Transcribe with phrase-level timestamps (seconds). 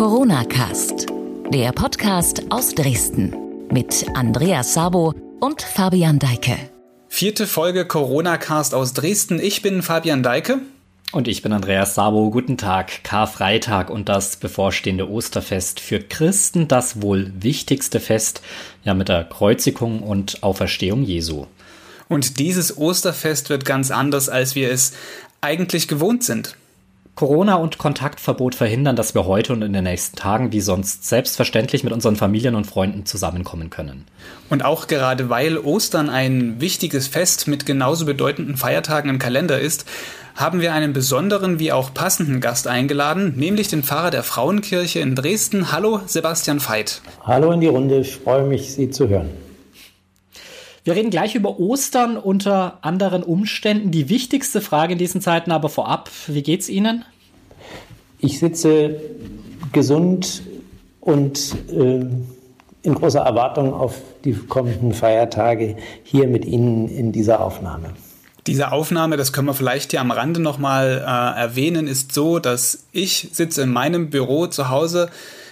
[0.00, 1.08] Corona Cast,
[1.52, 3.36] der Podcast aus Dresden
[3.70, 6.56] mit Andreas Sabo und Fabian Deike.
[7.08, 9.38] Vierte Folge Corona Cast aus Dresden.
[9.38, 10.60] Ich bin Fabian Deike.
[11.12, 12.30] Und ich bin Andreas Sabo.
[12.30, 13.04] Guten Tag.
[13.04, 15.80] Karfreitag und das bevorstehende Osterfest.
[15.80, 18.40] Für Christen das wohl wichtigste Fest,
[18.84, 21.44] ja mit der Kreuzigung und Auferstehung Jesu.
[22.08, 24.94] Und dieses Osterfest wird ganz anders, als wir es
[25.42, 26.56] eigentlich gewohnt sind.
[27.20, 31.84] Corona und Kontaktverbot verhindern, dass wir heute und in den nächsten Tagen wie sonst selbstverständlich
[31.84, 34.06] mit unseren Familien und Freunden zusammenkommen können.
[34.48, 39.84] Und auch gerade weil Ostern ein wichtiges Fest mit genauso bedeutenden Feiertagen im Kalender ist,
[40.34, 45.14] haben wir einen besonderen wie auch passenden Gast eingeladen, nämlich den Pfarrer der Frauenkirche in
[45.14, 45.72] Dresden.
[45.72, 47.02] Hallo, Sebastian Veit.
[47.24, 49.28] Hallo in die Runde, ich freue mich, Sie zu hören.
[50.82, 53.90] Wir reden gleich über Ostern unter anderen Umständen.
[53.90, 57.04] Die wichtigste Frage in diesen Zeiten aber vorab, wie geht's Ihnen?
[58.18, 59.00] Ich sitze
[59.72, 60.42] gesund
[61.00, 62.06] und äh,
[62.82, 67.90] in großer Erwartung auf die kommenden Feiertage hier mit Ihnen in dieser Aufnahme.
[68.46, 72.84] Diese Aufnahme, das können wir vielleicht hier am Rande nochmal äh, erwähnen, ist so, dass
[72.90, 75.10] ich sitze in meinem Büro zu Hause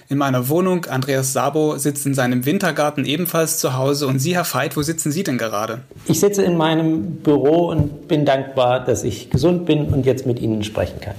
[0.08, 0.86] in meiner Wohnung.
[0.86, 4.06] Andreas Sabo sitzt in seinem Wintergarten ebenfalls zu Hause.
[4.06, 5.80] Und Sie, Herr Veit, wo sitzen Sie denn gerade?
[6.06, 10.40] Ich sitze in meinem Büro und bin dankbar, dass ich gesund bin und jetzt mit
[10.40, 11.14] Ihnen sprechen kann.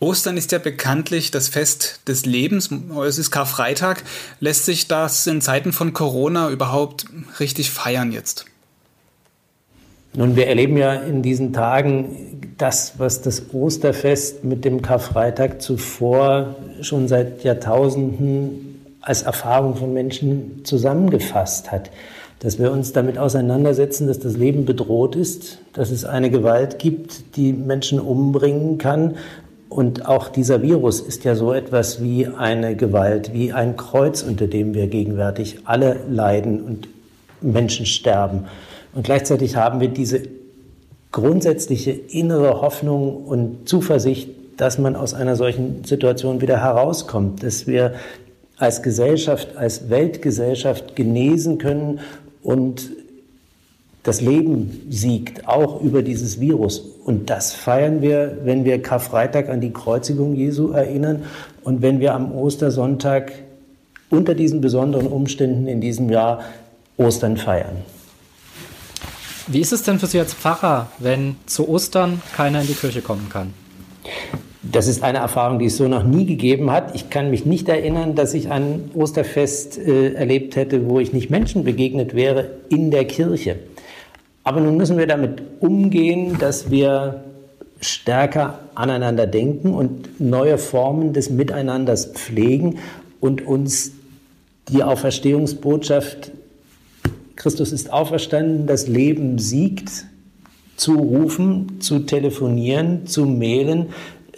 [0.00, 2.70] Ostern ist ja bekanntlich das Fest des Lebens.
[3.06, 4.02] Es ist Karfreitag.
[4.40, 7.06] Lässt sich das in Zeiten von Corona überhaupt
[7.38, 8.46] richtig feiern jetzt?
[10.14, 16.56] Nun, wir erleben ja in diesen Tagen das, was das Osterfest mit dem Karfreitag zuvor
[16.82, 21.90] schon seit Jahrtausenden als Erfahrung von Menschen zusammengefasst hat.
[22.40, 27.36] Dass wir uns damit auseinandersetzen, dass das Leben bedroht ist, dass es eine Gewalt gibt,
[27.36, 29.16] die Menschen umbringen kann.
[29.70, 34.46] Und auch dieser Virus ist ja so etwas wie eine Gewalt, wie ein Kreuz, unter
[34.46, 36.88] dem wir gegenwärtig alle leiden und
[37.40, 38.44] Menschen sterben.
[38.94, 40.22] Und gleichzeitig haben wir diese
[41.12, 47.94] grundsätzliche innere Hoffnung und Zuversicht, dass man aus einer solchen Situation wieder herauskommt, dass wir
[48.56, 52.00] als Gesellschaft, als Weltgesellschaft genesen können
[52.42, 52.90] und
[54.02, 56.78] das Leben siegt, auch über dieses Virus.
[57.04, 61.22] Und das feiern wir, wenn wir Karfreitag an die Kreuzigung Jesu erinnern
[61.62, 63.32] und wenn wir am Ostersonntag
[64.10, 66.40] unter diesen besonderen Umständen in diesem Jahr
[66.96, 67.76] Ostern feiern.
[69.52, 73.02] Wie ist es denn für Sie als Pfarrer, wenn zu Ostern keiner in die Kirche
[73.02, 73.52] kommen kann?
[74.62, 76.94] Das ist eine Erfahrung, die es so noch nie gegeben hat.
[76.94, 81.28] Ich kann mich nicht erinnern, dass ich ein Osterfest äh, erlebt hätte, wo ich nicht
[81.28, 83.56] Menschen begegnet wäre in der Kirche.
[84.42, 87.22] Aber nun müssen wir damit umgehen, dass wir
[87.82, 92.78] stärker aneinander denken und neue Formen des Miteinanders pflegen
[93.20, 93.92] und uns
[94.68, 96.32] die Auferstehungsbotschaft
[97.36, 100.06] Christus ist auferstanden, das Leben siegt,
[100.76, 103.86] zu rufen, zu telefonieren, zu mailen,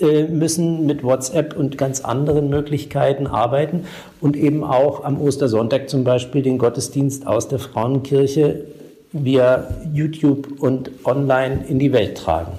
[0.01, 3.85] äh, müssen mit WhatsApp und ganz anderen Möglichkeiten arbeiten
[4.21, 8.65] und eben auch am Ostersonntag zum Beispiel den Gottesdienst aus der Frauenkirche
[9.13, 12.59] via YouTube und online in die Welt tragen.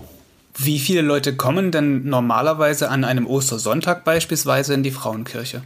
[0.57, 5.62] Wie viele Leute kommen denn normalerweise an einem Ostersonntag beispielsweise in die Frauenkirche?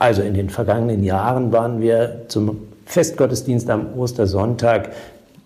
[0.00, 4.90] Also in den vergangenen Jahren waren wir zum Festgottesdienst am Ostersonntag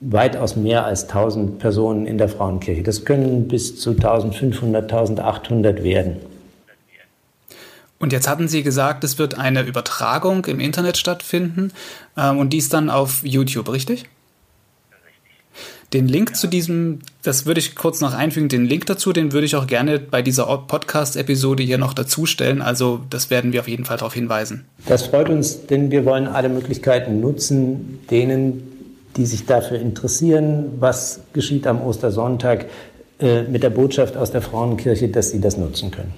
[0.00, 2.82] weitaus mehr als 1000 Personen in der Frauenkirche.
[2.82, 6.16] Das können bis zu 1500, 1800 werden.
[7.98, 11.72] Und jetzt hatten Sie gesagt, es wird eine Übertragung im Internet stattfinden
[12.16, 14.04] ähm, und dies dann auf YouTube, richtig?
[15.92, 19.46] Den Link zu diesem, das würde ich kurz noch einfügen, den Link dazu, den würde
[19.46, 22.60] ich auch gerne bei dieser Podcast-Episode hier noch dazu stellen.
[22.60, 24.64] Also das werden wir auf jeden Fall darauf hinweisen.
[24.86, 28.62] Das freut uns, denn wir wollen alle Möglichkeiten nutzen, denen,
[29.16, 32.66] die sich dafür interessieren, was geschieht am Ostersonntag
[33.20, 36.12] äh, mit der Botschaft aus der Frauenkirche, dass sie das nutzen können.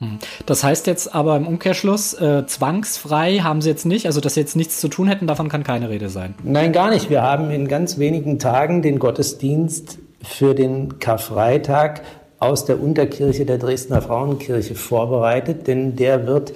[0.00, 0.18] Hm.
[0.46, 4.40] Das heißt jetzt aber im Umkehrschluss, äh, zwangsfrei haben sie jetzt nicht, also dass sie
[4.40, 6.34] jetzt nichts zu tun hätten, davon kann keine Rede sein.
[6.44, 7.10] Nein, gar nicht.
[7.10, 12.02] Wir haben in ganz wenigen Tagen den Gottesdienst für den Karfreitag
[12.38, 16.52] aus der Unterkirche der Dresdner Frauenkirche vorbereitet, denn der wird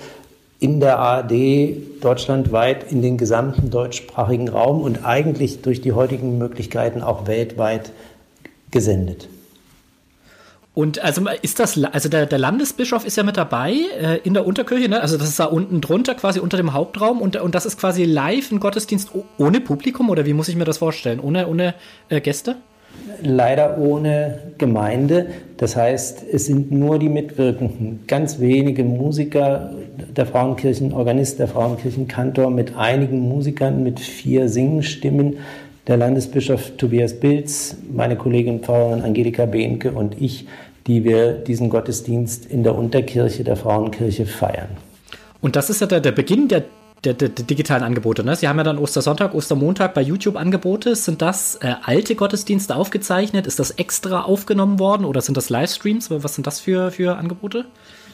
[0.61, 1.33] in der ARD
[2.01, 7.91] deutschlandweit in den gesamten deutschsprachigen Raum und eigentlich durch die heutigen Möglichkeiten auch weltweit
[8.71, 9.29] gesendet.
[10.75, 14.47] Und also ist das, also der, der Landesbischof ist ja mit dabei äh, in der
[14.47, 15.03] Unterkirche, ne?
[15.03, 18.05] Also das ist da unten drunter, quasi unter dem Hauptraum und, und das ist quasi
[18.05, 21.21] live ein Gottesdienst ohne Publikum oder wie muss ich mir das vorstellen?
[21.21, 21.75] Ohne, ohne
[22.09, 22.57] äh, Gäste?
[23.23, 25.27] leider ohne Gemeinde.
[25.57, 29.71] Das heißt, es sind nur die Mitwirkenden, ganz wenige Musiker
[30.17, 35.39] der Frauenkirchen, Organist der Frauenkirchen, Kantor mit einigen Musikern, mit vier Singenstimmen.
[35.87, 40.47] Der Landesbischof Tobias Bilz, meine Kollegin Pfarrerin Angelika Behnke und ich,
[40.87, 44.69] die wir diesen Gottesdienst in der Unterkirche der Frauenkirche feiern.
[45.41, 46.65] Und das ist ja der, der Beginn der
[47.05, 48.23] der, der, digitalen Angebote.
[48.23, 48.37] Ne?
[48.37, 50.95] Sie haben ja dann Ostersonntag, Ostermontag bei YouTube Angebote.
[50.95, 53.49] Sind das äh, alte Gottesdienste aufgezeichnet?
[53.49, 56.13] Ist das extra aufgenommen worden oder sind das Livestreams?
[56.13, 57.65] Was sind das für, für Angebote?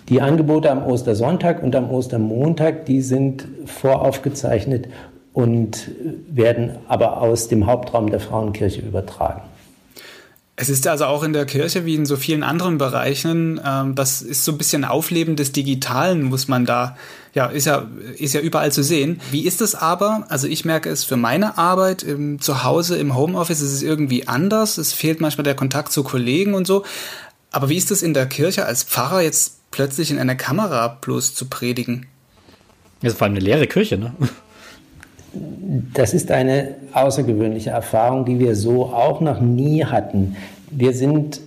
[0.08, 4.88] Die Angebote am Ostersonntag und am Ostermontag, die sind voraufgezeichnet
[5.38, 5.92] und
[6.28, 9.42] werden aber aus dem Hauptraum der Frauenkirche übertragen.
[10.56, 14.20] Es ist also auch in der Kirche wie in so vielen anderen Bereichen, ähm, das
[14.20, 16.96] ist so ein bisschen Aufleben des Digitalen, muss man da,
[17.34, 17.86] ja, ist ja,
[18.16, 19.20] ist ja überall zu sehen.
[19.30, 20.26] Wie ist es aber?
[20.28, 24.26] Also ich merke es für meine Arbeit im, zu Hause im Homeoffice ist es irgendwie
[24.26, 24.76] anders.
[24.76, 26.82] Es fehlt manchmal der Kontakt zu Kollegen und so.
[27.52, 31.36] Aber wie ist es in der Kirche als Pfarrer jetzt plötzlich in einer Kamera bloß
[31.36, 32.06] zu predigen?
[33.02, 34.12] Das ist vor allem eine leere Kirche, ne?
[35.92, 40.36] Das ist eine außergewöhnliche Erfahrung, die wir so auch noch nie hatten.
[40.70, 41.40] Wir sind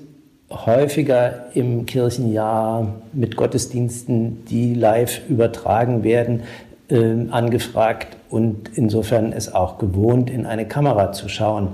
[0.50, 6.44] häufiger im Kirchenjahr mit Gottesdiensten, die live übertragen werden,
[6.90, 11.70] äh, angefragt und insofern es auch gewohnt, in eine Kamera zu schauen.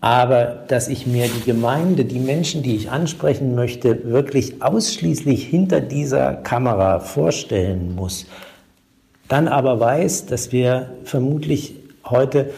[0.00, 5.80] Aber dass ich mir die Gemeinde, die Menschen, die ich ansprechen möchte, wirklich ausschließlich hinter
[5.80, 8.26] dieser Kamera vorstellen muss,
[9.28, 11.74] dann aber weiß, dass wir vermutlich
[12.04, 12.50] heute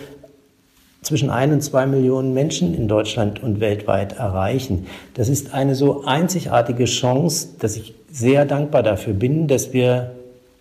[1.03, 4.87] zwischen ein und zwei Millionen Menschen in Deutschland und weltweit erreichen.
[5.15, 10.13] Das ist eine so einzigartige Chance, dass ich sehr dankbar dafür bin, dass wir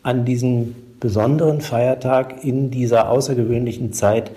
[0.03, 4.31] an diesem besonderen Feiertag in dieser außergewöhnlichen Zeit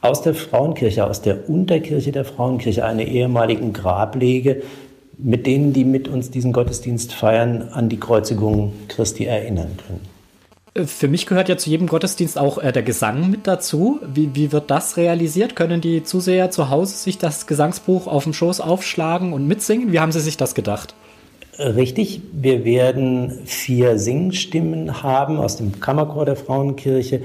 [0.00, 4.62] aus der Frauenkirche, aus der Unterkirche der Frauenkirche, einer ehemaligen Grablege,
[5.18, 10.15] mit denen, die mit uns diesen Gottesdienst feiern, an die Kreuzigung Christi erinnern können.
[10.84, 14.00] Für mich gehört ja zu jedem Gottesdienst auch äh, der Gesang mit dazu.
[14.06, 15.56] Wie, wie wird das realisiert?
[15.56, 19.92] Können die Zuseher zu Hause sich das Gesangsbuch auf dem Schoß aufschlagen und mitsingen?
[19.92, 20.94] Wie haben Sie sich das gedacht?
[21.58, 27.22] Richtig, wir werden vier Singstimmen haben aus dem Kammerchor der Frauenkirche,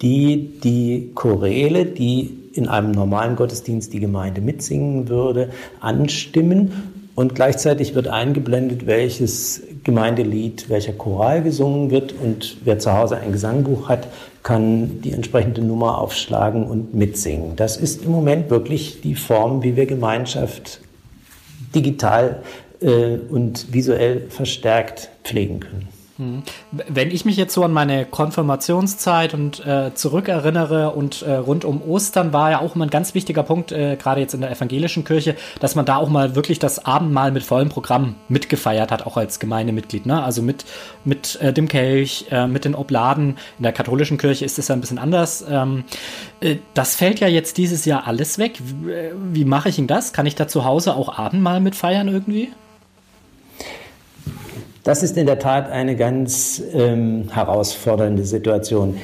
[0.00, 5.50] die die Choräle, die in einem normalen Gottesdienst die Gemeinde mitsingen würde,
[5.80, 6.72] anstimmen
[7.16, 12.12] und gleichzeitig wird eingeblendet, welches Gemeindelied, welcher Choral gesungen wird.
[12.12, 14.06] Und wer zu Hause ein Gesangbuch hat,
[14.42, 17.56] kann die entsprechende Nummer aufschlagen und mitsingen.
[17.56, 20.80] Das ist im Moment wirklich die Form, wie wir Gemeinschaft
[21.74, 22.42] digital
[22.80, 25.95] äh, und visuell verstärkt pflegen können.
[26.18, 26.42] Hm.
[26.72, 31.82] Wenn ich mich jetzt so an meine Konfirmationszeit und äh, zurückerinnere und äh, rund um
[31.82, 35.04] Ostern war ja auch immer ein ganz wichtiger Punkt, äh, gerade jetzt in der evangelischen
[35.04, 39.18] Kirche, dass man da auch mal wirklich das Abendmahl mit vollem Programm mitgefeiert hat, auch
[39.18, 40.06] als Gemeindemitglied.
[40.06, 40.22] Ne?
[40.22, 40.64] Also mit,
[41.04, 43.36] mit äh, dem Kelch, äh, mit den Obladen.
[43.58, 45.44] In der katholischen Kirche ist es ja ein bisschen anders.
[45.48, 45.84] Ähm,
[46.40, 48.58] äh, das fällt ja jetzt dieses Jahr alles weg.
[48.62, 48.94] Wie,
[49.32, 50.14] wie mache ich denn das?
[50.14, 52.52] Kann ich da zu Hause auch Abendmahl mitfeiern irgendwie?
[54.86, 58.96] Das ist in der Tat eine ganz ähm, herausfordernde Situation.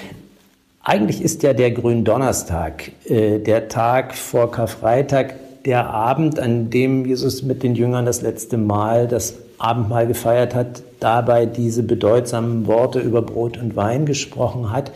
[0.81, 5.34] Eigentlich ist ja der Gründonnerstag, äh, der Tag vor Karfreitag,
[5.64, 10.84] der Abend, an dem Jesus mit den Jüngern das letzte Mal das Abendmahl gefeiert hat,
[11.00, 14.93] dabei diese bedeutsamen Worte über Brot und Wein gesprochen hat.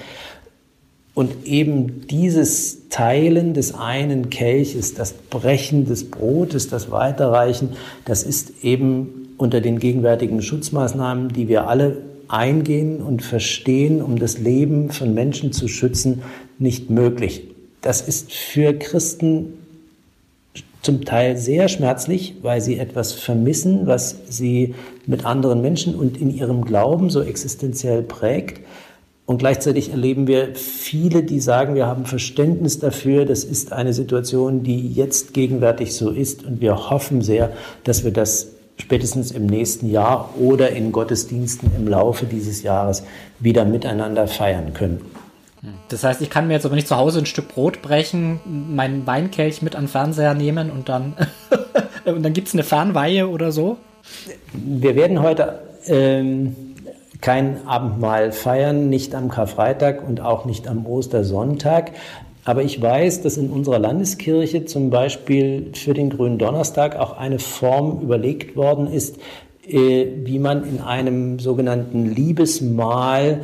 [1.17, 7.71] Und eben dieses Teilen des einen Kelches, das Brechen des Brotes, das Weiterreichen,
[8.05, 14.37] das ist eben unter den gegenwärtigen Schutzmaßnahmen, die wir alle eingehen und verstehen, um das
[14.37, 16.21] Leben von Menschen zu schützen,
[16.59, 17.45] nicht möglich.
[17.81, 19.55] Das ist für Christen
[20.83, 24.75] zum Teil sehr schmerzlich, weil sie etwas vermissen, was sie
[25.07, 28.61] mit anderen Menschen und in ihrem Glauben so existenziell prägt.
[29.27, 34.63] Und gleichzeitig erleben wir viele, die sagen, wir haben Verständnis dafür, das ist eine Situation,
[34.63, 37.53] die jetzt gegenwärtig so ist und wir hoffen sehr,
[37.83, 43.03] dass wir das spätestens im nächsten Jahr oder in Gottesdiensten im Laufe dieses Jahres
[43.41, 45.01] wieder miteinander feiern können.
[45.89, 49.07] Das heißt, ich kann mir jetzt aber nicht zu Hause ein Stück Brot brechen, meinen
[49.09, 51.15] Weinkelch mit an den Fernseher nehmen und dann,
[52.05, 53.79] und dann gibt es eine Fernweihe oder so?
[54.53, 56.55] Wir werden heute ähm,
[57.27, 61.91] kein Abendmahl feiern, nicht am Karfreitag und auch nicht am Ostersonntag.
[62.45, 67.41] Aber ich weiß, dass in unserer Landeskirche zum Beispiel für den Grünen Donnerstag auch eine
[67.41, 69.17] Form überlegt worden ist,
[69.67, 73.41] äh, wie man in einem sogenannten Liebesmahl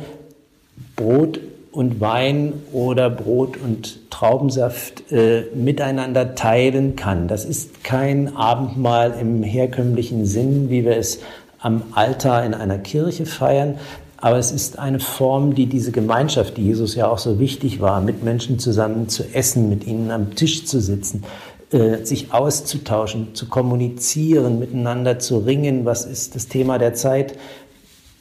[0.95, 1.41] Brot
[1.73, 7.27] und Wein oder Brot und Traubensaft äh, miteinander teilen kann.
[7.27, 11.19] Das ist kein Abendmahl im herkömmlichen Sinn, wie wir es
[11.63, 13.79] am Altar in einer Kirche feiern,
[14.17, 18.01] aber es ist eine Form, die diese Gemeinschaft, die Jesus ja auch so wichtig war,
[18.01, 21.23] mit Menschen zusammen zu essen, mit ihnen am Tisch zu sitzen,
[21.71, 27.37] äh, sich auszutauschen, zu kommunizieren, miteinander zu ringen, was ist das Thema der Zeit,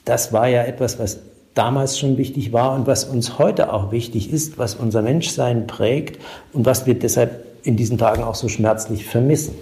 [0.04, 1.18] das war ja etwas, was
[1.54, 6.20] damals schon wichtig war und was uns heute auch wichtig ist, was unser Menschsein prägt
[6.52, 9.54] und was wir deshalb in diesen Tagen auch so schmerzlich vermissen.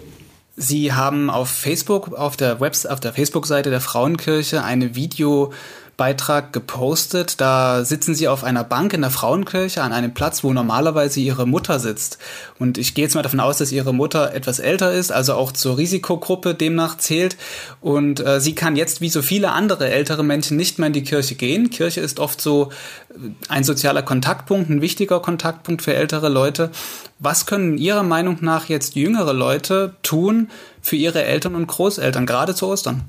[0.57, 5.53] Sie haben auf Facebook, auf der Webs, auf der Facebook-Seite der Frauenkirche eine Video
[6.01, 7.43] Beitrag gepostet.
[7.43, 11.47] Da sitzen sie auf einer Bank in der Frauenkirche an einem Platz, wo normalerweise ihre
[11.47, 12.17] Mutter sitzt.
[12.59, 15.53] Und ich gehe jetzt mal davon aus, dass ihre Mutter etwas älter ist, also auch
[15.53, 17.37] zur Risikogruppe demnach zählt.
[17.83, 21.05] Und äh, sie kann jetzt wie so viele andere ältere Menschen nicht mehr in die
[21.05, 21.69] Kirche gehen.
[21.69, 22.71] Kirche ist oft so
[23.11, 26.71] äh, ein sozialer Kontaktpunkt, ein wichtiger Kontaktpunkt für ältere Leute.
[27.19, 30.49] Was können Ihrer Meinung nach jetzt jüngere Leute tun
[30.81, 33.03] für ihre Eltern und Großeltern, gerade zu Ostern?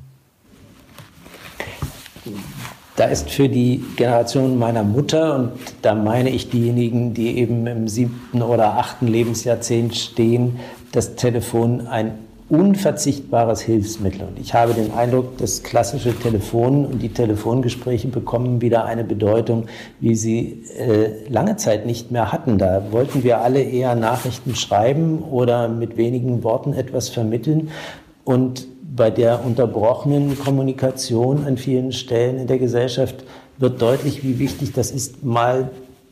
[3.01, 7.87] Da ist für die Generation meiner Mutter, und da meine ich diejenigen, die eben im
[7.87, 10.59] siebten oder achten Lebensjahrzehnt stehen,
[10.91, 12.11] das Telefon ein
[12.47, 14.27] unverzichtbares Hilfsmittel.
[14.27, 19.65] Und ich habe den Eindruck, das klassische Telefon und die Telefongespräche bekommen wieder eine Bedeutung,
[19.99, 22.59] wie sie äh, lange Zeit nicht mehr hatten.
[22.59, 27.71] Da wollten wir alle eher Nachrichten schreiben oder mit wenigen Worten etwas vermitteln.
[28.25, 33.23] Und bei der unterbrochenen Kommunikation an vielen Stellen in der Gesellschaft
[33.57, 35.69] wird deutlich, wie wichtig das ist, mal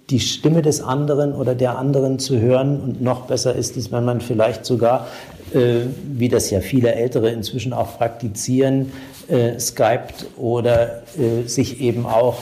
[0.09, 2.79] die Stimme des anderen oder der anderen zu hören.
[2.79, 5.07] Und noch besser ist es, wenn man vielleicht sogar,
[5.53, 8.91] äh, wie das ja viele Ältere inzwischen auch praktizieren,
[9.27, 12.37] äh, skypt oder äh, sich eben auch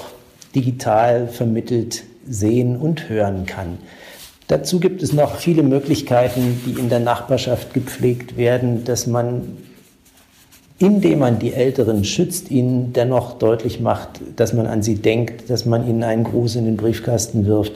[0.56, 3.79] digital vermittelt sehen und hören kann.
[4.48, 9.58] Dazu gibt es noch viele Möglichkeiten, die in der Nachbarschaft gepflegt werden, dass man
[10.79, 15.65] indem man die Älteren schützt, ihnen dennoch deutlich macht, dass man an sie denkt, dass
[15.65, 17.74] man ihnen einen Gruß in den Briefkasten wirft,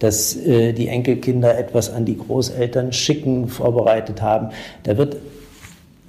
[0.00, 4.48] dass äh, die Enkelkinder etwas an die Großeltern schicken, vorbereitet haben.
[4.82, 5.16] Da wird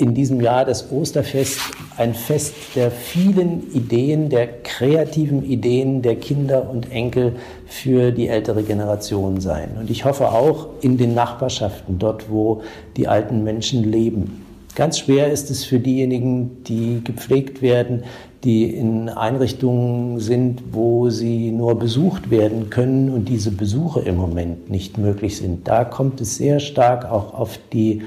[0.01, 1.59] in diesem Jahr das Osterfest
[1.95, 7.33] ein Fest der vielen Ideen, der kreativen Ideen der Kinder und Enkel
[7.67, 9.69] für die ältere Generation sein.
[9.79, 12.63] Und ich hoffe auch in den Nachbarschaften, dort wo
[12.97, 14.50] die alten Menschen leben.
[14.75, 18.03] Ganz schwer ist es für diejenigen, die gepflegt werden,
[18.43, 24.69] die in Einrichtungen sind, wo sie nur besucht werden können und diese Besuche im Moment
[24.69, 25.67] nicht möglich sind.
[25.67, 28.01] Da kommt es sehr stark auch auf die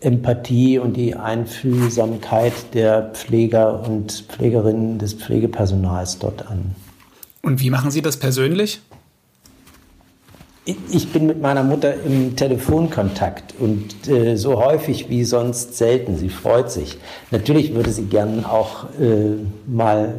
[0.00, 6.74] Empathie und die Einfühlsamkeit der Pfleger und Pflegerinnen des Pflegepersonals dort an.
[7.42, 8.80] Und wie machen Sie das persönlich?
[10.66, 16.16] Ich bin mit meiner Mutter im Telefonkontakt und äh, so häufig wie sonst selten.
[16.16, 16.98] Sie freut sich.
[17.30, 20.14] Natürlich würde sie gern auch äh, mal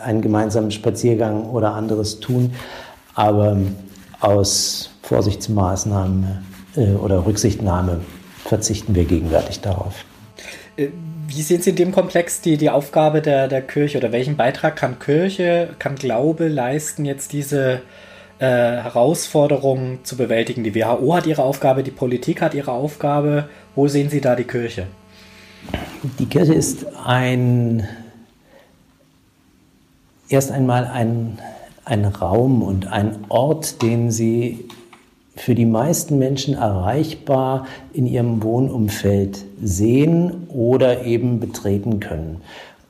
[0.00, 2.54] einen gemeinsamen Spaziergang oder anderes tun,
[3.14, 3.56] aber
[4.20, 6.44] aus Vorsichtsmaßnahmen
[6.76, 8.00] äh, oder Rücksichtnahme
[8.44, 10.04] verzichten wir gegenwärtig darauf.
[10.76, 10.88] Äh,
[11.26, 14.76] wie sehen Sie in dem Komplex die, die Aufgabe der, der Kirche oder welchen Beitrag
[14.76, 17.82] kann Kirche, kann Glaube leisten, jetzt diese
[18.38, 20.64] äh, Herausforderungen zu bewältigen.
[20.64, 23.48] Die WHO hat ihre Aufgabe, die Politik hat ihre Aufgabe.
[23.74, 24.86] Wo sehen Sie da die Kirche?
[26.18, 27.86] Die Kirche ist ein
[30.28, 31.38] erst einmal ein,
[31.84, 34.66] ein Raum und ein Ort, den sie
[35.36, 42.40] für die meisten Menschen erreichbar in ihrem Wohnumfeld sehen oder eben betreten können.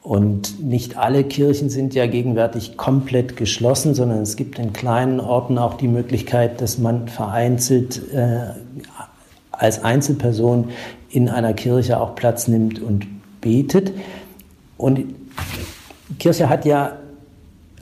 [0.02, 5.58] Und nicht alle Kirchen sind ja gegenwärtig komplett geschlossen, sondern es gibt in kleinen Orten
[5.58, 8.40] auch die Möglichkeit, dass man vereinzelt äh,
[9.50, 10.70] als Einzelperson
[11.10, 13.06] in einer Kirche auch Platz nimmt und
[13.40, 13.92] betet.
[14.76, 14.98] Und
[16.08, 16.96] die Kirche hat ja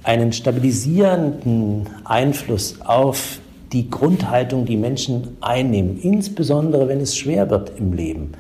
[0.03, 3.41] einen stabilisierenden Einfluss auf
[3.73, 8.33] die Grundhaltung, die Menschen einnehmen, insbesondere wenn es schwer wird im Leben.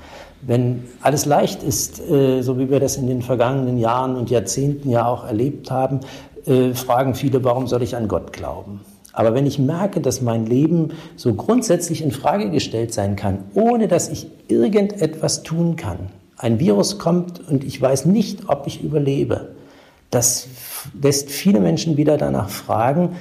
[0.47, 4.91] Wenn alles leicht ist, äh, so wie wir das in den vergangenen Jahren und Jahrzehnten
[4.91, 6.01] ja auch erlebt haben,
[6.47, 8.81] äh, fragen viele, warum soll ich an Gott glauben?
[9.13, 13.89] Aber wenn ich merke, dass mein Leben so grundsätzlich in Frage gestellt sein kann, ohne
[13.89, 19.55] dass ich irgendetwas tun kann, ein Virus kommt und ich weiß nicht, ob ich überlebe,
[20.11, 20.47] das
[21.01, 23.17] lässt viele Menschen wieder danach fragen,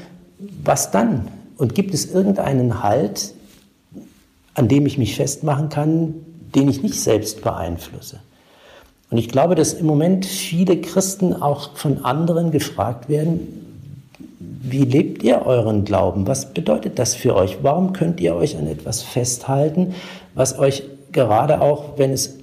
[0.64, 1.30] was dann?
[1.58, 3.34] Und gibt es irgendeinen Halt,
[4.54, 6.16] an dem ich mich festmachen kann,
[6.54, 8.20] den ich nicht selbst beeinflusse.
[9.10, 13.66] Und ich glaube, dass im Moment viele Christen auch von anderen gefragt werden,
[14.40, 16.26] wie lebt ihr euren Glauben?
[16.28, 17.60] Was bedeutet das für euch?
[17.62, 19.94] Warum könnt ihr euch an etwas festhalten,
[20.34, 22.38] was euch gerade auch, wenn es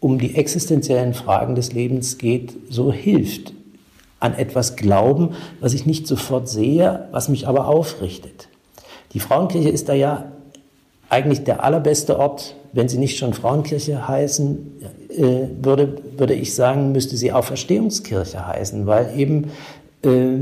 [0.00, 3.52] um die existenziellen Fragen des Lebens geht, so hilft?
[4.20, 8.48] An etwas glauben, was ich nicht sofort sehe, was mich aber aufrichtet.
[9.12, 10.24] Die Frauenkirche ist da ja
[11.10, 14.58] eigentlich der allerbeste Ort, wenn sie nicht schon Frauenkirche heißen
[15.10, 19.50] äh, würde, würde ich sagen, müsste sie auch Verstehungskirche heißen, weil eben
[20.02, 20.38] äh,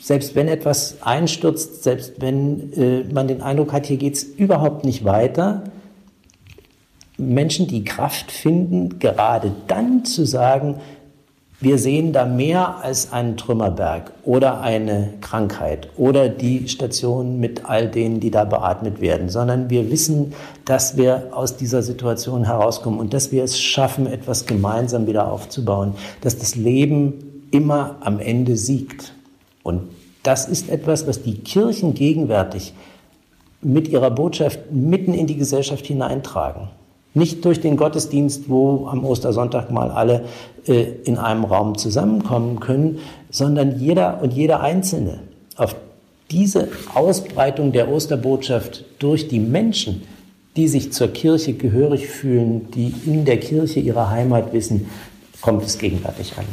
[0.00, 4.84] selbst wenn etwas einstürzt, selbst wenn äh, man den Eindruck hat, hier geht es überhaupt
[4.84, 5.64] nicht weiter,
[7.16, 10.76] Menschen die Kraft finden, gerade dann zu sagen,
[11.60, 17.88] wir sehen da mehr als einen Trümmerberg oder eine Krankheit oder die Station mit all
[17.88, 20.34] denen, die da beatmet werden, sondern wir wissen,
[20.64, 25.94] dass wir aus dieser Situation herauskommen und dass wir es schaffen, etwas gemeinsam wieder aufzubauen,
[26.20, 29.12] dass das Leben immer am Ende siegt.
[29.64, 29.82] Und
[30.22, 32.72] das ist etwas, was die Kirchen gegenwärtig
[33.62, 36.68] mit ihrer Botschaft mitten in die Gesellschaft hineintragen.
[37.14, 40.24] Nicht durch den Gottesdienst, wo am Ostersonntag mal alle
[40.66, 42.98] äh, in einem Raum zusammenkommen können,
[43.30, 45.20] sondern jeder und jeder Einzelne
[45.56, 45.74] auf
[46.30, 50.02] diese Ausbreitung der Osterbotschaft durch die Menschen,
[50.56, 54.88] die sich zur Kirche gehörig fühlen, die in der Kirche ihre Heimat wissen,
[55.40, 56.44] kommt es gegenwärtig an.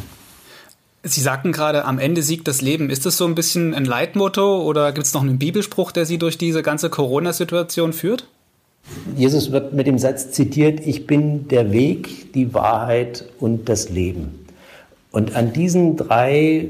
[1.03, 2.89] Sie sagten gerade, am Ende siegt das Leben.
[2.89, 6.17] Ist das so ein bisschen ein Leitmotto oder gibt es noch einen Bibelspruch, der Sie
[6.17, 8.27] durch diese ganze Corona-Situation führt?
[9.15, 14.45] Jesus wird mit dem Satz zitiert, ich bin der Weg, die Wahrheit und das Leben.
[15.11, 16.69] Und an diesen drei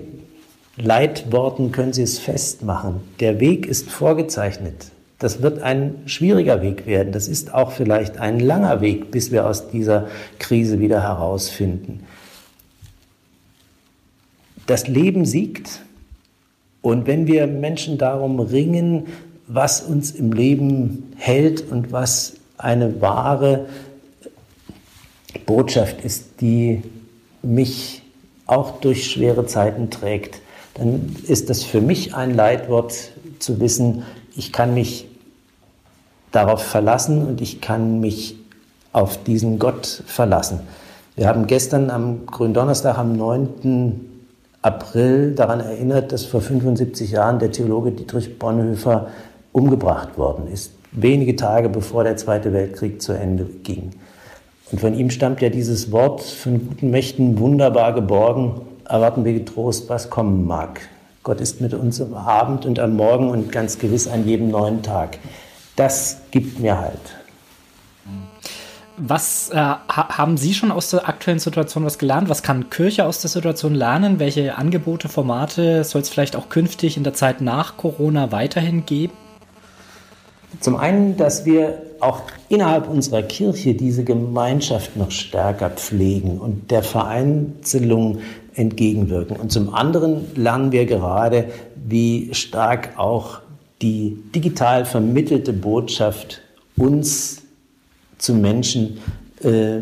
[0.77, 3.01] Leitworten können Sie es festmachen.
[3.19, 4.91] Der Weg ist vorgezeichnet.
[5.19, 7.13] Das wird ein schwieriger Weg werden.
[7.13, 10.07] Das ist auch vielleicht ein langer Weg, bis wir aus dieser
[10.39, 12.03] Krise wieder herausfinden.
[14.67, 15.81] Das Leben siegt.
[16.81, 19.07] Und wenn wir Menschen darum ringen,
[19.47, 23.67] was uns im Leben hält und was eine wahre
[25.45, 26.81] Botschaft ist, die
[27.41, 28.01] mich
[28.47, 30.41] auch durch schwere Zeiten trägt,
[30.75, 32.93] dann ist das für mich ein Leitwort
[33.39, 34.03] zu wissen,
[34.35, 35.07] ich kann mich
[36.31, 38.35] darauf verlassen und ich kann mich
[38.91, 40.59] auf diesen Gott verlassen.
[41.15, 44.01] Wir haben gestern am Gründonnerstag, am 9.
[44.61, 49.07] April daran erinnert, dass vor 75 Jahren der Theologe Dietrich Bonhoeffer
[49.55, 53.91] umgebracht worden ist, wenige Tage bevor der Zweite Weltkrieg zu Ende ging.
[54.71, 59.87] Und von ihm stammt ja dieses Wort, von guten Mächten wunderbar geborgen, erwarten wir getrost,
[59.87, 60.81] was kommen mag.
[61.23, 64.83] Gott ist mit uns am Abend und am Morgen und ganz gewiss an jedem neuen
[64.83, 65.19] Tag.
[65.77, 66.99] Das gibt mir Halt.
[68.97, 72.29] Was äh, ha haben Sie schon aus der aktuellen Situation was gelernt?
[72.29, 74.19] Was kann Kirche aus der Situation lernen?
[74.19, 79.13] Welche Angebote, Formate soll es vielleicht auch künftig in der Zeit nach Corona weiterhin geben?
[80.59, 86.83] Zum einen, dass wir auch innerhalb unserer Kirche diese Gemeinschaft noch stärker pflegen und der
[86.83, 88.19] Vereinzelung
[88.53, 89.37] entgegenwirken.
[89.37, 91.45] Und zum anderen lernen wir gerade,
[91.87, 93.39] wie stark auch
[93.81, 96.41] die digital vermittelte Botschaft
[96.77, 97.43] uns
[98.17, 98.99] zu Menschen
[99.43, 99.81] äh,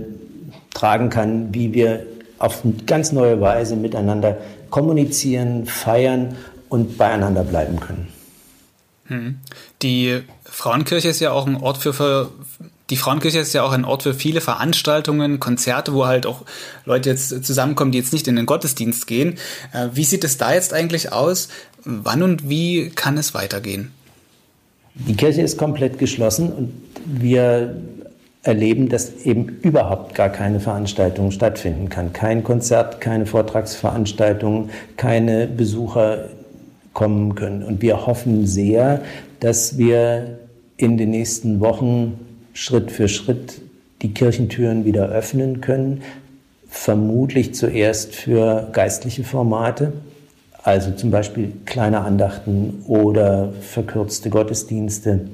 [0.74, 2.06] tragen kann, wie wir
[2.40, 4.38] auf ganz neue Weise miteinander
[4.70, 6.36] kommunizieren, feiern
[6.68, 8.13] und beieinander bleiben können.
[9.82, 12.32] Die Frauenkirche ist ja auch ein Ort für, für
[12.90, 16.44] die Frauenkirche ist ja auch ein Ort für viele Veranstaltungen, Konzerte, wo halt auch
[16.86, 19.40] Leute jetzt zusammenkommen, die jetzt nicht in den Gottesdienst gehen.
[19.74, 21.50] Äh, wie sieht es da jetzt eigentlich aus?
[21.86, 23.92] Wann und wie kann es weitergehen?
[24.96, 26.74] Die Kirche ist komplett geschlossen und
[27.06, 27.76] wir
[28.44, 32.14] erleben, dass eben überhaupt gar keine Veranstaltung stattfinden kann.
[32.14, 36.30] Kein Konzert, keine Vortragsveranstaltung, keine Besucher
[36.94, 37.64] kommen können.
[37.64, 39.02] Und wir hoffen sehr,
[39.40, 40.40] dass wir
[40.78, 42.20] in den nächsten Wochen
[42.54, 43.62] Schritt für Schritt
[44.02, 46.02] die Kirchentüren wieder öffnen können.
[46.68, 49.94] Vermutlich zuerst für geistliche Formate,
[50.64, 55.28] also zum Beispiel kleine Andachten oder verkürzte Gottesdienste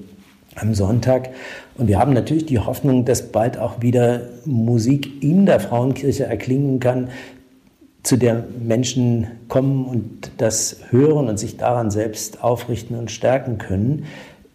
[0.56, 1.30] am Sonntag.
[1.78, 6.80] Und wir haben natürlich die Hoffnung, dass bald auch wieder Musik in der Frauenkirche erklingen
[6.80, 7.10] kann,
[8.03, 14.05] zu der Menschen kommen und das hören und sich daran selbst aufrichten und stärken können.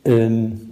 [0.04, 0.70] Ähm,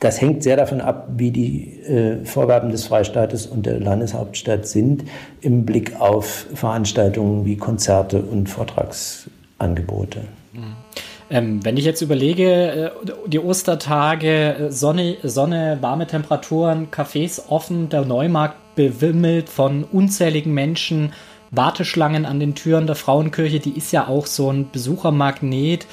[0.00, 5.04] das hängt sehr davon ab, wie die äh, Vorgaben des Freistaates und der Landeshauptstadt sind
[5.40, 10.20] im Blick auf Veranstaltungen wie Konzerte und Vortragsangebote.
[10.52, 10.76] Mhm.
[11.30, 17.88] Ähm, wenn ich jetzt überlege, äh, die Ostertage, äh, Sonne, Sonne, warme Temperaturen, Cafés offen,
[17.88, 21.12] der Neumarkt bewimmelt von unzähligen Menschen,
[21.50, 25.86] Warteschlangen an den Türen der Frauenkirche, die ist ja auch so ein Besuchermagnet.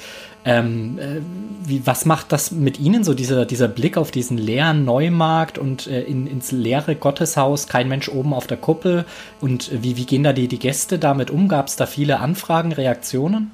[0.44, 1.20] Ähm, äh,
[1.66, 5.88] wie, was macht das mit Ihnen, so dieser, dieser Blick auf diesen leeren Neumarkt und
[5.88, 9.06] äh, in, ins leere Gotteshaus, kein Mensch oben auf der Kuppel?
[9.40, 11.48] Und äh, wie, wie gehen da die, die Gäste damit um?
[11.48, 13.50] Gab es da viele Anfragen, Reaktionen?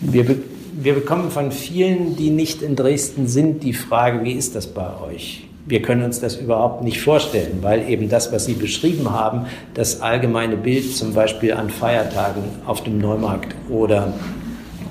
[0.00, 0.36] Wir, be
[0.72, 4.98] wir bekommen von vielen, die nicht in Dresden sind, die Frage, wie ist das bei
[5.00, 5.49] euch?
[5.66, 10.00] Wir können uns das überhaupt nicht vorstellen, weil eben das, was Sie beschrieben haben, das
[10.00, 14.12] allgemeine Bild zum Beispiel an Feiertagen auf dem Neumarkt oder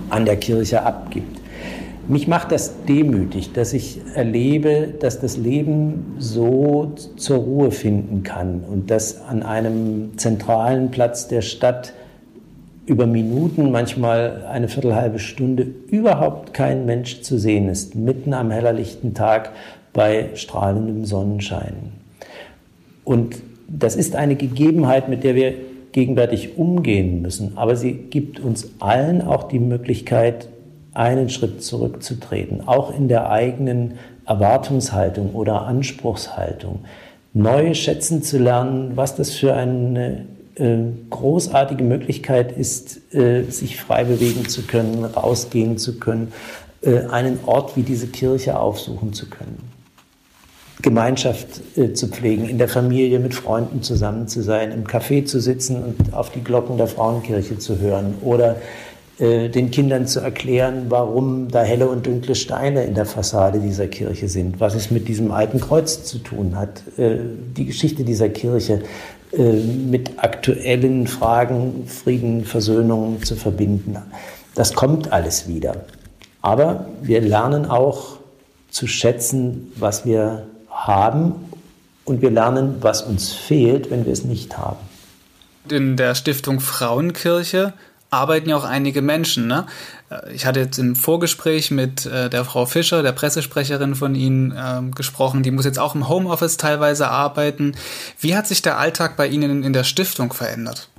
[0.09, 1.39] an der Kirche abgibt.
[2.07, 8.61] Mich macht das demütig, dass ich erlebe, dass das Leben so zur Ruhe finden kann
[8.61, 11.93] und dass an einem zentralen Platz der Stadt
[12.87, 19.13] über Minuten, manchmal eine Viertelhalbe Stunde überhaupt kein Mensch zu sehen ist, mitten am hellerlichten
[19.13, 19.51] Tag
[19.99, 21.91] bei strahlendem Sonnenschein.
[23.03, 23.35] Und
[23.67, 25.55] das ist eine Gegebenheit, mit der wir
[25.91, 30.47] gegenwärtig umgehen müssen, aber sie gibt uns allen auch die Möglichkeit,
[30.93, 36.85] einen Schritt zurückzutreten, auch in der eigenen Erwartungshaltung oder Anspruchshaltung,
[37.33, 40.77] neu schätzen zu lernen, was das für eine äh,
[41.09, 46.31] großartige Möglichkeit ist, äh, sich frei bewegen zu können, rausgehen zu können,
[46.83, 49.78] äh, einen Ort wie diese Kirche aufsuchen zu können.
[50.81, 55.39] Gemeinschaft äh, zu pflegen, in der Familie mit Freunden zusammen zu sein, im Café zu
[55.39, 58.55] sitzen und auf die Glocken der Frauenkirche zu hören oder
[59.19, 63.87] äh, den Kindern zu erklären, warum da helle und dunkle Steine in der Fassade dieser
[63.87, 67.17] Kirche sind, was es mit diesem alten Kreuz zu tun hat, äh,
[67.57, 68.81] die Geschichte dieser Kirche
[69.33, 73.97] äh, mit aktuellen Fragen Frieden, Versöhnung zu verbinden.
[74.55, 75.75] Das kommt alles wieder.
[76.41, 78.19] Aber wir lernen auch
[78.69, 80.47] zu schätzen, was wir
[80.87, 81.33] haben
[82.05, 84.79] und wir lernen, was uns fehlt, wenn wir es nicht haben.
[85.69, 87.73] In der Stiftung Frauenkirche
[88.09, 89.47] arbeiten ja auch einige Menschen.
[89.47, 89.65] Ne?
[90.33, 94.81] Ich hatte jetzt im Vorgespräch mit äh, der Frau Fischer, der Pressesprecherin von Ihnen, äh,
[94.95, 95.43] gesprochen.
[95.43, 97.75] Die muss jetzt auch im Homeoffice teilweise arbeiten.
[98.19, 100.89] Wie hat sich der Alltag bei Ihnen in der Stiftung verändert?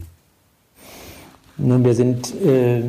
[1.57, 2.83] Nun, wir sind äh,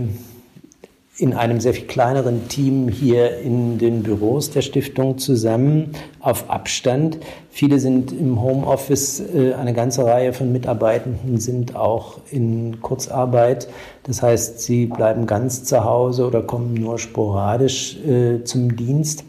[1.21, 7.19] in einem sehr viel kleineren Team hier in den Büros der Stiftung zusammen auf Abstand.
[7.51, 13.67] Viele sind im Homeoffice, äh, eine ganze Reihe von Mitarbeitenden sind auch in Kurzarbeit.
[14.01, 19.23] Das heißt, sie bleiben ganz zu Hause oder kommen nur sporadisch äh, zum Dienst.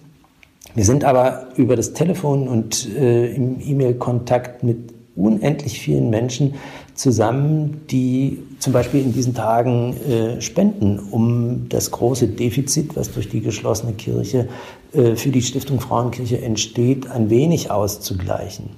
[0.75, 6.55] Wir sind aber über das Telefon und äh, im E-Mail-Kontakt mit unendlich vielen Menschen
[6.95, 13.29] zusammen, die zum Beispiel in diesen Tagen äh, spenden, um das große Defizit, was durch
[13.29, 14.49] die geschlossene Kirche
[14.93, 18.71] äh, für die Stiftung Frauenkirche entsteht, ein wenig auszugleichen.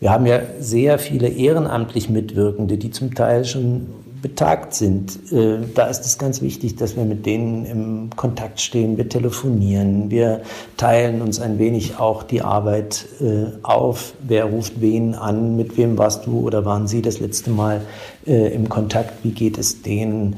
[0.00, 3.86] Wir haben ja sehr viele ehrenamtlich Mitwirkende, die zum Teil schon
[4.22, 5.32] betagt sind.
[5.32, 8.96] Äh, da ist es ganz wichtig, dass wir mit denen im Kontakt stehen.
[8.96, 10.42] Wir telefonieren, wir
[10.76, 14.14] teilen uns ein wenig auch die Arbeit äh, auf.
[14.22, 17.82] Wer ruft wen an, mit wem warst du oder waren Sie das letzte Mal
[18.24, 19.24] äh, im Kontakt?
[19.24, 20.36] Wie geht es denen?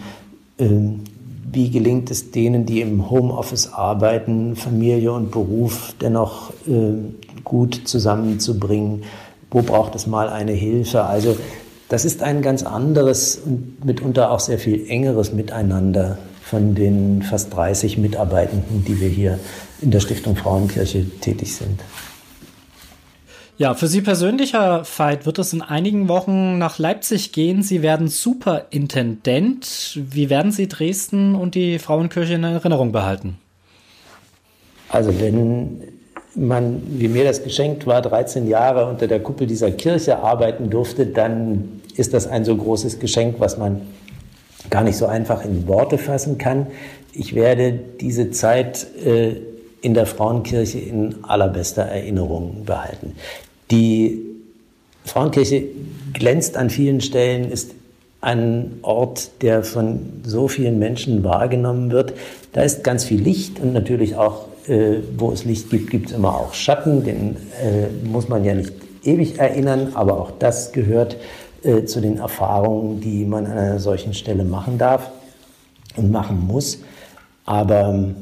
[0.58, 1.00] Ähm,
[1.52, 6.52] wie gelingt es denen, die im Homeoffice arbeiten, Familie und Beruf dennoch
[7.44, 9.04] gut zusammenzubringen?
[9.52, 11.04] Wo braucht es mal eine Hilfe?
[11.04, 11.36] Also
[11.88, 17.54] das ist ein ganz anderes und mitunter auch sehr viel engeres Miteinander von den fast
[17.54, 19.38] 30 Mitarbeitenden, die wir hier
[19.80, 21.80] in der Stiftung Frauenkirche tätig sind.
[23.56, 27.62] Ja, für Sie persönlich, Herr Veit, wird es in einigen Wochen nach Leipzig gehen.
[27.62, 30.00] Sie werden Superintendent.
[30.10, 33.38] Wie werden Sie Dresden und die Frauenkirche in Erinnerung behalten?
[34.88, 35.82] Also wenn
[36.36, 41.06] man, wie mir das geschenkt war, 13 Jahre unter der Kuppel dieser Kirche arbeiten durfte,
[41.06, 43.82] dann ist das ein so großes Geschenk, was man
[44.70, 46.66] gar nicht so einfach in Worte fassen kann.
[47.12, 49.36] Ich werde diese Zeit äh,
[49.80, 53.14] in der Frauenkirche in allerbester Erinnerung behalten.
[53.70, 54.20] Die
[55.04, 55.64] Frauenkirche
[56.12, 57.72] glänzt an vielen Stellen, ist
[58.20, 62.14] ein Ort, der von so vielen Menschen wahrgenommen wird.
[62.52, 66.16] Da ist ganz viel Licht und natürlich auch äh, wo es Licht gibt, gibt es
[66.16, 67.04] immer auch Schatten.
[67.04, 68.72] Den äh, muss man ja nicht
[69.04, 71.16] ewig erinnern, aber auch das gehört
[71.62, 75.10] äh, zu den Erfahrungen, die man an einer solchen Stelle machen darf
[75.96, 76.78] und machen muss.
[77.44, 78.14] Aber ähm,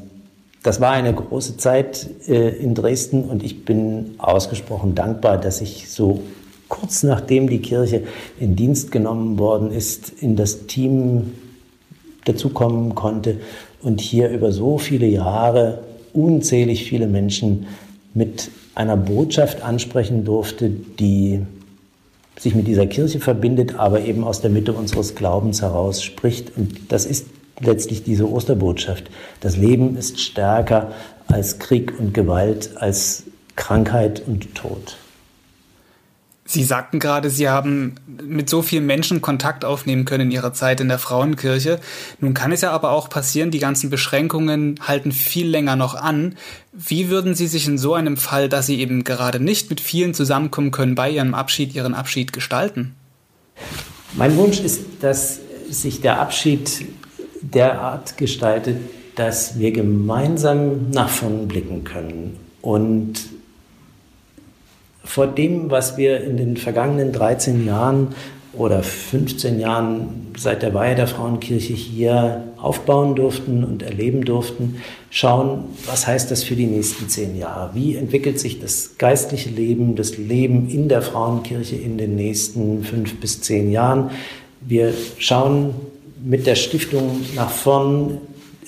[0.62, 5.90] das war eine große Zeit äh, in Dresden und ich bin ausgesprochen dankbar, dass ich
[5.90, 6.22] so
[6.68, 8.04] kurz nachdem die Kirche
[8.38, 11.32] in Dienst genommen worden ist, in das Team
[12.24, 13.40] dazukommen konnte
[13.82, 15.80] und hier über so viele Jahre
[16.12, 17.66] unzählig viele Menschen
[18.14, 21.40] mit einer Botschaft ansprechen durfte, die
[22.38, 26.56] sich mit dieser Kirche verbindet, aber eben aus der Mitte unseres Glaubens heraus spricht.
[26.56, 27.26] Und das ist
[27.60, 29.10] letztlich diese Osterbotschaft.
[29.40, 30.92] Das Leben ist stärker
[31.28, 33.24] als Krieg und Gewalt, als
[33.56, 34.96] Krankheit und Tod.
[36.44, 40.80] Sie sagten gerade, Sie haben mit so vielen Menschen Kontakt aufnehmen können in Ihrer Zeit
[40.80, 41.78] in der Frauenkirche.
[42.20, 46.34] Nun kann es ja aber auch passieren, die ganzen Beschränkungen halten viel länger noch an.
[46.72, 50.14] Wie würden Sie sich in so einem Fall, dass Sie eben gerade nicht mit vielen
[50.14, 52.96] zusammenkommen können, bei Ihrem Abschied, Ihren Abschied gestalten?
[54.14, 55.38] Mein Wunsch ist, dass
[55.70, 56.86] sich der Abschied
[57.40, 58.78] derart gestaltet,
[59.14, 63.14] dass wir gemeinsam nach vorn blicken können und
[65.04, 68.08] vor dem, was wir in den vergangenen 13 Jahren
[68.52, 74.76] oder 15 Jahren seit der Weihe der Frauenkirche hier aufbauen durften und erleben durften,
[75.10, 77.70] schauen, was heißt das für die nächsten zehn Jahre?
[77.74, 83.18] Wie entwickelt sich das geistliche Leben, das Leben in der Frauenkirche in den nächsten fünf
[83.20, 84.10] bis zehn Jahren?
[84.60, 85.74] Wir schauen
[86.22, 88.18] mit der Stiftung nach vorn.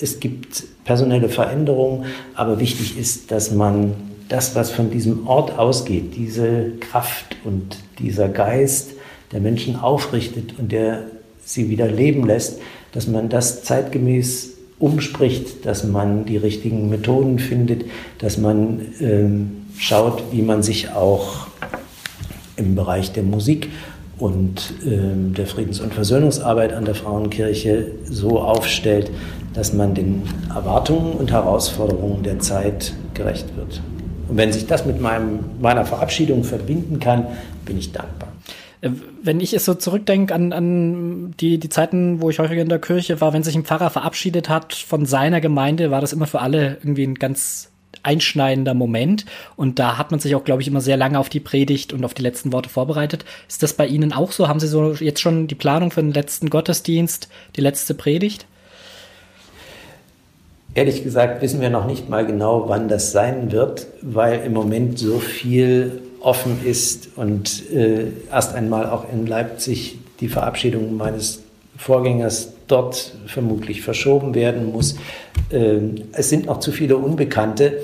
[0.01, 3.95] Es gibt personelle Veränderungen, aber wichtig ist, dass man
[4.29, 8.93] das, was von diesem Ort ausgeht, diese Kraft und dieser Geist
[9.33, 11.05] der Menschen aufrichtet und der
[11.45, 12.61] sie wieder leben lässt,
[12.93, 17.85] dass man das zeitgemäß umspricht, dass man die richtigen Methoden findet,
[18.19, 21.47] dass man ähm, schaut, wie man sich auch
[22.57, 23.69] im Bereich der Musik
[24.19, 29.11] und ähm, der Friedens- und Versöhnungsarbeit an der Frauenkirche so aufstellt,
[29.55, 30.23] dass man den
[30.55, 33.81] Erwartungen und Herausforderungen der Zeit gerecht wird.
[34.29, 37.27] Und wenn sich das mit meinem, meiner Verabschiedung verbinden kann,
[37.65, 38.33] bin ich dankbar.
[38.81, 38.91] Äh,
[39.23, 42.79] wenn ich es so zurückdenke an, an die, die Zeiten, wo ich häufig in der
[42.79, 46.41] Kirche war, wenn sich ein Pfarrer verabschiedet hat von seiner Gemeinde, war das immer für
[46.41, 47.71] alle irgendwie ein ganz
[48.03, 49.25] einschneidender Moment.
[49.57, 52.05] Und da hat man sich auch, glaube ich, immer sehr lange auf die Predigt und
[52.05, 53.25] auf die letzten Worte vorbereitet.
[53.49, 54.49] Ist das bei Ihnen auch so?
[54.49, 58.47] Haben Sie so jetzt schon die Planung für den letzten Gottesdienst, die letzte Predigt?
[60.75, 64.99] Ehrlich gesagt wissen wir noch nicht mal genau, wann das sein wird, weil im Moment
[64.99, 71.43] so viel offen ist und äh, erst einmal auch in Leipzig die Verabschiedung meines
[71.77, 74.97] Vorgängers dort vermutlich verschoben werden muss.
[75.51, 75.79] Äh,
[76.13, 77.79] es sind noch zu viele Unbekannte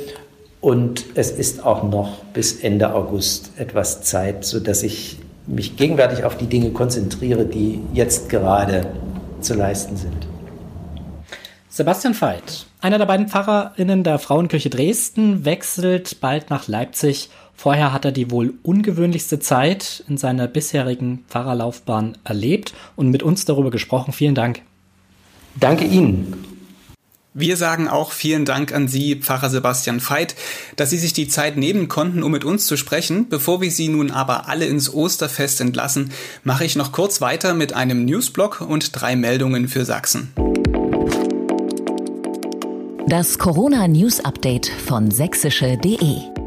[0.61, 6.37] und es ist auch noch bis Ende August etwas Zeit, sodass ich mich gegenwärtig auf
[6.37, 8.87] die Dinge konzentriere, die jetzt gerade
[9.41, 10.30] zu leisten sind.
[11.73, 17.31] Sebastian Veit, einer der beiden PfarrerInnen der Frauenkirche Dresden, wechselt bald nach Leipzig.
[17.55, 23.45] Vorher hat er die wohl ungewöhnlichste Zeit in seiner bisherigen Pfarrerlaufbahn erlebt und mit uns
[23.45, 24.13] darüber gesprochen.
[24.13, 24.63] Vielen Dank.
[25.61, 26.45] Danke Ihnen.
[27.35, 30.35] Wir sagen auch vielen Dank an Sie, Pfarrer Sebastian Veit,
[30.75, 33.29] dass Sie sich die Zeit nehmen konnten, um mit uns zu sprechen.
[33.29, 36.11] Bevor wir Sie nun aber alle ins Osterfest entlassen,
[36.43, 40.33] mache ich noch kurz weiter mit einem Newsblog und drei Meldungen für Sachsen.
[43.11, 46.40] Das Corona News Update von sächsische.de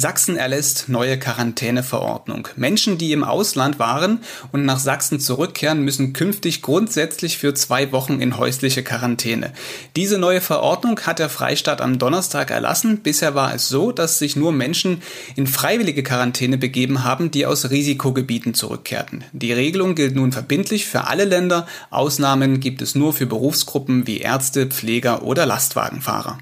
[0.00, 2.48] Sachsen erlässt neue Quarantäneverordnung.
[2.56, 8.20] Menschen, die im Ausland waren und nach Sachsen zurückkehren, müssen künftig grundsätzlich für zwei Wochen
[8.20, 9.52] in häusliche Quarantäne.
[9.96, 13.00] Diese neue Verordnung hat der Freistaat am Donnerstag erlassen.
[13.02, 15.02] Bisher war es so, dass sich nur Menschen
[15.36, 19.24] in freiwillige Quarantäne begeben haben, die aus Risikogebieten zurückkehrten.
[19.32, 21.66] Die Regelung gilt nun verbindlich für alle Länder.
[21.90, 26.38] Ausnahmen gibt es nur für Berufsgruppen wie Ärzte, Pfleger oder Lastwagenfahrer.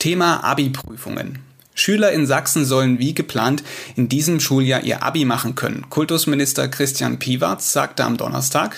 [0.00, 1.43] Thema Abi-Prüfungen.
[1.74, 3.62] Schüler in Sachsen sollen wie geplant
[3.96, 5.86] in diesem Schuljahr ihr Abi machen können.
[5.90, 8.76] Kultusminister Christian Piwarz sagte am Donnerstag,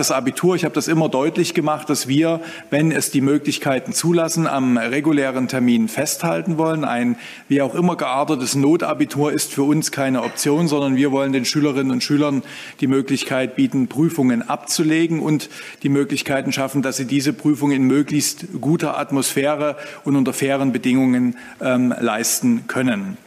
[0.00, 4.46] das Abitur, ich habe das immer deutlich gemacht, dass wir, wenn es die Möglichkeiten zulassen,
[4.46, 6.84] am regulären Termin festhalten wollen.
[6.84, 7.16] Ein
[7.48, 11.92] wie auch immer geartetes Notabitur ist für uns keine Option, sondern wir wollen den Schülerinnen
[11.92, 12.42] und Schülern
[12.80, 15.50] die Möglichkeit bieten, Prüfungen abzulegen und
[15.82, 21.36] die Möglichkeiten schaffen, dass sie diese Prüfungen in möglichst guter Atmosphäre und unter fairen Bedingungen
[21.60, 23.18] ähm, leisten können.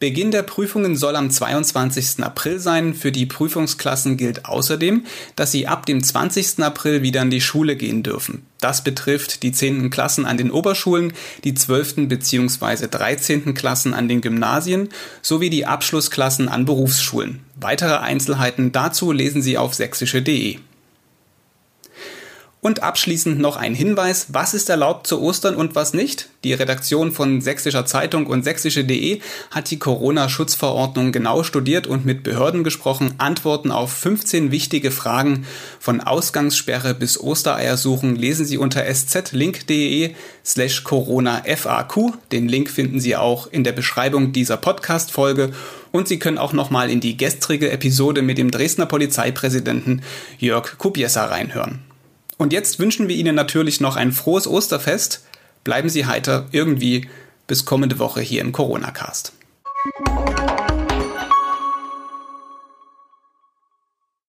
[0.00, 2.24] Beginn der Prüfungen soll am 22.
[2.24, 2.94] April sein.
[2.94, 5.04] Für die Prüfungsklassen gilt außerdem,
[5.36, 6.64] dass sie ab dem 20.
[6.64, 8.46] April wieder in die Schule gehen dürfen.
[8.60, 9.90] Das betrifft die 10.
[9.90, 11.12] Klassen an den Oberschulen,
[11.44, 12.08] die 12.
[12.08, 12.88] bzw.
[12.90, 13.52] 13.
[13.52, 14.88] Klassen an den Gymnasien
[15.20, 17.40] sowie die Abschlussklassen an Berufsschulen.
[17.56, 20.60] Weitere Einzelheiten dazu lesen Sie auf sächsische.de.
[22.62, 26.28] Und abschließend noch ein Hinweis, was ist erlaubt zu Ostern und was nicht?
[26.44, 29.20] Die Redaktion von Sächsischer Zeitung und sächsische.de
[29.50, 33.14] hat die Corona-Schutzverordnung genau studiert und mit Behörden gesprochen.
[33.16, 35.46] Antworten auf 15 wichtige Fragen
[35.78, 42.12] von Ausgangssperre bis Ostereier suchen lesen Sie unter szlink.de slash Corona FAQ.
[42.30, 45.52] Den Link finden Sie auch in der Beschreibung dieser Podcast-Folge
[45.92, 50.02] Und Sie können auch nochmal in die gestrige Episode mit dem Dresdner Polizeipräsidenten
[50.38, 51.89] Jörg Kubiesa reinhören.
[52.40, 55.22] Und jetzt wünschen wir Ihnen natürlich noch ein frohes Osterfest.
[55.62, 57.06] Bleiben Sie heiter irgendwie
[57.46, 59.34] bis kommende Woche hier im Corona-Cast.